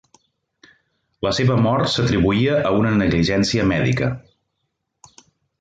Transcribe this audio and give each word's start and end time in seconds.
La 1.27 1.33
seva 1.41 1.57
mort 1.67 1.91
s'atribuïa 1.97 2.57
a 2.71 2.73
una 2.79 2.97
negligència 3.03 3.69
mèdica. 3.75 4.11